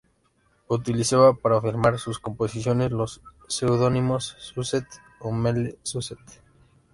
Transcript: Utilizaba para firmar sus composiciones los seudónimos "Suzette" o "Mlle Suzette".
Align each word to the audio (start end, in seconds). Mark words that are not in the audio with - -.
Utilizaba 0.67 1.35
para 1.35 1.61
firmar 1.61 1.99
sus 1.99 2.17
composiciones 2.17 2.89
los 2.89 3.21
seudónimos 3.47 4.35
"Suzette" 4.39 4.87
o 5.19 5.31
"Mlle 5.31 5.77
Suzette". 5.83 6.41